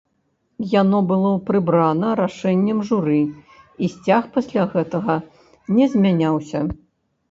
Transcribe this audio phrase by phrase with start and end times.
[0.81, 3.21] Яно было прыбрана рашэннем журы,
[3.83, 5.23] і сцяг пасля гэтага
[5.79, 6.69] не змяняўся.